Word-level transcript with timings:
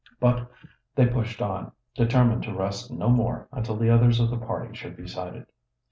But 0.19 0.49
they 0.95 1.05
pushed 1.05 1.43
on, 1.43 1.73
determined 1.93 2.41
to 2.45 2.55
rest 2.55 2.89
no 2.89 3.07
more 3.09 3.47
until 3.51 3.77
the 3.77 3.91
others 3.91 4.19
of 4.19 4.31
the 4.31 4.37
party 4.39 4.73
should 4.75 4.97
be 4.97 5.07
sighted. 5.07 5.45